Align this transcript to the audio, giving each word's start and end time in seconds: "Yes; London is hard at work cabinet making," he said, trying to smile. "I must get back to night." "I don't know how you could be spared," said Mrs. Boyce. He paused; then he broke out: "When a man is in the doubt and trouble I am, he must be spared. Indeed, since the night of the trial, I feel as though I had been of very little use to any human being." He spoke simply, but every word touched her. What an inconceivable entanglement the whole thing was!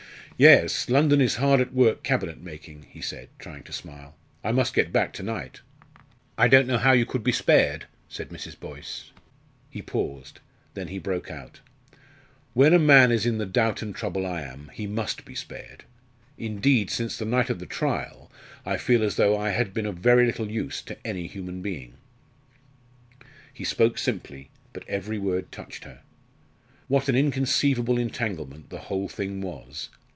"Yes; 0.37 0.89
London 0.89 1.21
is 1.21 1.35
hard 1.35 1.61
at 1.61 1.71
work 1.71 2.01
cabinet 2.01 2.41
making," 2.41 2.87
he 2.89 2.99
said, 2.99 3.29
trying 3.37 3.61
to 3.61 3.71
smile. 3.71 4.15
"I 4.43 4.51
must 4.51 4.73
get 4.73 4.91
back 4.91 5.13
to 5.13 5.21
night." 5.21 5.61
"I 6.35 6.47
don't 6.47 6.65
know 6.65 6.79
how 6.79 6.93
you 6.93 7.05
could 7.05 7.23
be 7.23 7.31
spared," 7.31 7.85
said 8.09 8.29
Mrs. 8.29 8.59
Boyce. 8.59 9.11
He 9.69 9.83
paused; 9.83 10.39
then 10.73 10.87
he 10.87 10.97
broke 10.97 11.29
out: 11.29 11.59
"When 12.55 12.73
a 12.73 12.79
man 12.79 13.11
is 13.11 13.27
in 13.27 13.37
the 13.37 13.45
doubt 13.45 13.83
and 13.83 13.93
trouble 13.95 14.25
I 14.25 14.41
am, 14.41 14.71
he 14.73 14.87
must 14.87 15.25
be 15.25 15.35
spared. 15.35 15.83
Indeed, 16.39 16.89
since 16.89 17.19
the 17.19 17.25
night 17.25 17.51
of 17.51 17.59
the 17.59 17.67
trial, 17.67 18.31
I 18.65 18.77
feel 18.77 19.03
as 19.03 19.17
though 19.17 19.37
I 19.37 19.51
had 19.51 19.75
been 19.75 19.85
of 19.85 19.97
very 19.97 20.25
little 20.25 20.49
use 20.49 20.81
to 20.83 20.97
any 21.05 21.27
human 21.27 21.61
being." 21.61 21.93
He 23.53 23.63
spoke 23.63 23.99
simply, 23.99 24.49
but 24.73 24.89
every 24.89 25.19
word 25.19 25.51
touched 25.51 25.83
her. 25.83 26.01
What 26.87 27.09
an 27.09 27.15
inconceivable 27.15 27.99
entanglement 27.99 28.71
the 28.71 28.79
whole 28.89 29.07
thing 29.07 29.41
was! 29.41 29.89